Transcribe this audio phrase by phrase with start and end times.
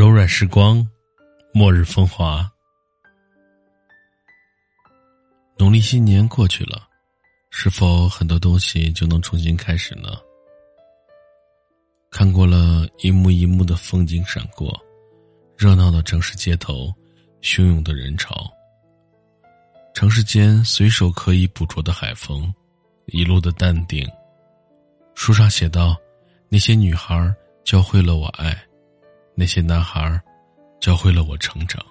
[0.00, 0.82] 柔软时光，
[1.52, 2.50] 末日风华。
[5.58, 6.88] 农历新年过去了，
[7.50, 10.18] 是否很多东西就能重新开始呢？
[12.10, 14.74] 看过了一幕一幕的风景闪过，
[15.54, 16.90] 热闹的城市街头，
[17.42, 18.50] 汹涌的人潮，
[19.92, 22.50] 城市间随手可以捕捉的海风，
[23.04, 24.08] 一路的淡定。
[25.14, 25.94] 书上写道
[26.48, 27.30] ：“那些女孩
[27.64, 28.58] 教会了我爱。”
[29.40, 30.20] 那些男孩
[30.80, 31.82] 教会了我成长，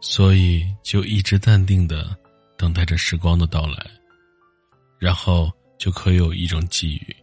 [0.00, 2.16] 所以就一直淡定的
[2.56, 3.86] 等待着时光的到来，
[4.98, 7.14] 然后就可有一种际遇，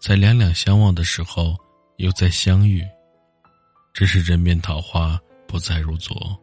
[0.00, 1.54] 在两两相望的时候
[1.98, 2.82] 又再相遇，
[3.92, 6.34] 只是人面桃花不再如昨，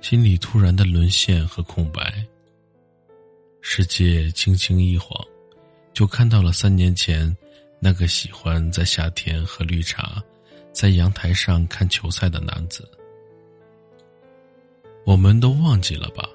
[0.00, 2.24] 心里突然的沦陷和空白。
[3.60, 5.20] 世界轻轻一晃，
[5.92, 7.36] 就看到了三年前。
[7.84, 10.14] 那个喜欢在夏天喝绿茶，
[10.72, 12.90] 在阳台上看球赛的男子，
[15.04, 16.26] 我们都忘记了吧？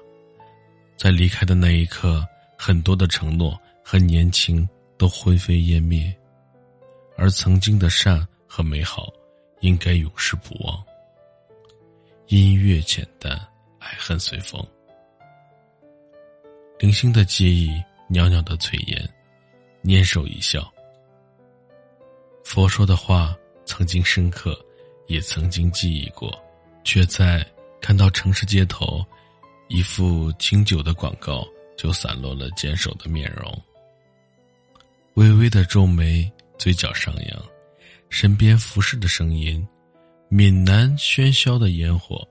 [0.96, 2.24] 在离开的那一刻，
[2.56, 4.64] 很多的承诺和年轻
[4.96, 6.16] 都灰飞烟灭，
[7.16, 9.12] 而曾经的善和美好，
[9.58, 10.80] 应该永世不忘。
[12.28, 13.32] 音乐简单，
[13.80, 14.64] 爱恨随风。
[16.78, 19.10] 零星的记忆，袅袅的炊烟，
[19.82, 20.72] 拈手一笑。
[22.52, 23.32] 佛说的话
[23.64, 24.58] 曾经深刻，
[25.06, 26.36] 也曾经记忆过，
[26.82, 27.46] 却在
[27.80, 29.06] 看到城市街头
[29.68, 31.46] 一副清酒的广告，
[31.78, 33.56] 就散落了坚守的面容。
[35.14, 36.28] 微微的皱眉，
[36.58, 37.40] 嘴角上扬，
[38.08, 39.64] 身边服饰的声音，
[40.28, 42.26] 闽南喧嚣的烟火，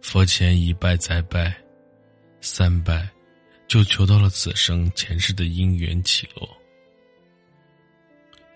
[0.00, 1.54] 佛前一拜再拜，
[2.40, 3.06] 三拜，
[3.68, 6.48] 就求到了此生前世的姻缘起落。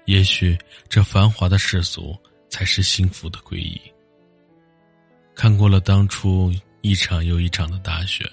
[0.06, 0.56] 也许
[0.88, 2.16] 这繁华的世俗
[2.48, 3.80] 才是幸福的归依。
[5.34, 8.24] 看过了当初一场又一场的大雪，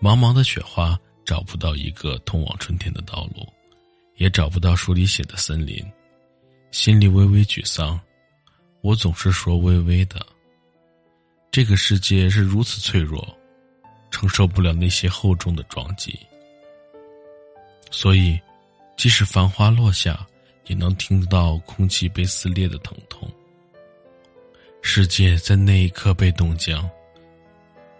[0.00, 3.46] 茫茫的雪花找不到一个通往春天的道路，
[4.14, 5.84] 也找不到书里写的森林，
[6.70, 8.00] 心里微微沮丧。
[8.80, 10.24] 我总是说微微的，
[11.50, 13.36] 这个世界是如此脆弱，
[14.10, 16.16] 承受不了那些厚重的撞击。
[17.90, 18.40] 所以，
[18.96, 20.24] 即使繁花落下。
[20.66, 23.28] 也能听得到空气被撕裂的疼痛。
[24.82, 26.88] 世界在那一刻被冻僵，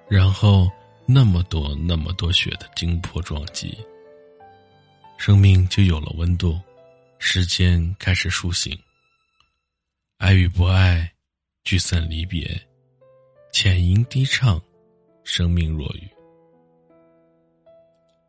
[0.09, 0.71] 然后
[1.05, 3.77] 那么多那么多雪的惊破撞击，
[5.17, 6.61] 生命就有了温度，
[7.19, 8.79] 时间开始苏醒。
[10.19, 11.11] 爱与不爱，
[11.65, 12.49] 聚散离别，
[13.53, 14.61] 浅吟低唱，
[15.25, 16.09] 生命若雨。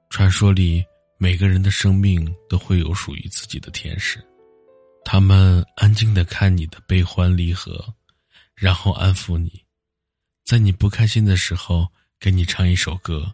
[0.10, 0.86] 传说里。
[1.20, 4.24] 每个人的生命都会有属于自己的天使，
[5.04, 7.84] 他们安静的看你的悲欢离合，
[8.54, 9.64] 然后安抚你，
[10.46, 11.88] 在你不开心的时候
[12.20, 13.34] 给你唱一首歌，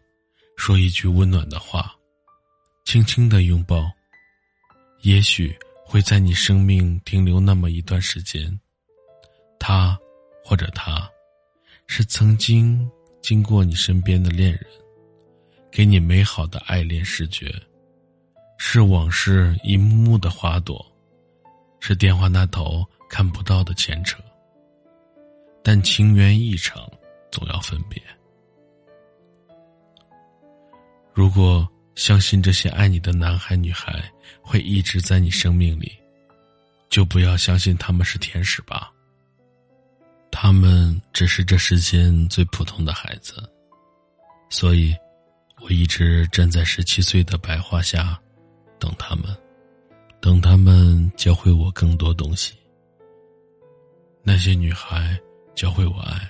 [0.55, 1.93] 说一句温暖的话，
[2.85, 3.91] 轻轻的拥抱，
[5.01, 5.53] 也许
[5.85, 8.57] 会在你生命停留那么一段时间。
[9.59, 9.97] 他
[10.41, 11.09] 或者他，
[11.88, 12.89] 是曾经
[13.22, 14.66] 经过你身边的恋人，
[15.69, 17.53] 给你美好的爱恋视觉。
[18.73, 20.84] 是往事一幕幕的花朵，
[21.79, 24.17] 是电话那头看不到的牵扯。
[25.63, 26.91] 但情缘一场，
[27.31, 28.01] 总要分别。
[31.13, 34.11] 如果相信这些爱你的男孩女孩
[34.41, 35.91] 会一直在你生命里，
[36.90, 38.91] 就不要相信他们是天使吧。
[40.31, 43.35] 他们只是这世间最普通的孩子，
[44.50, 44.95] 所以，
[45.61, 48.19] 我一直站在十七岁的白桦下。
[48.83, 49.33] 等他们，
[50.19, 52.53] 等他们教会我更多东西。
[54.21, 55.17] 那些女孩
[55.55, 56.29] 教会我爱，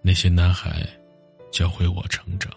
[0.00, 0.88] 那些男孩
[1.50, 2.50] 教会我成长。